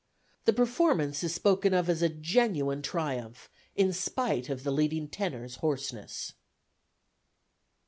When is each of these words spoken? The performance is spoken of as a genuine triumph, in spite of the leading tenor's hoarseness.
The 0.45 0.53
performance 0.53 1.23
is 1.23 1.31
spoken 1.35 1.75
of 1.75 1.87
as 1.87 2.01
a 2.01 2.09
genuine 2.09 2.81
triumph, 2.81 3.51
in 3.75 3.93
spite 3.93 4.49
of 4.49 4.63
the 4.63 4.71
leading 4.71 5.07
tenor's 5.07 5.57
hoarseness. 5.57 6.33